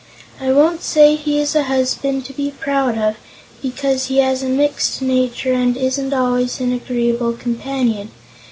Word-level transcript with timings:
I 0.39 0.51
won't 0.51 0.81
say 0.81 1.13
he 1.13 1.37
is 1.39 1.53
a 1.55 1.65
husband 1.65 2.25
to 2.25 2.33
be 2.33 2.49
proud 2.49 2.97
of, 2.97 3.17
because 3.61 4.05
he 4.07 4.17
has 4.17 4.41
a 4.41 4.49
mixed 4.49 4.99
nature 4.99 5.53
and 5.53 5.77
isn't 5.77 6.11
always 6.11 6.59
an 6.59 6.73
agreeable 6.73 7.33
companion. 7.33 8.09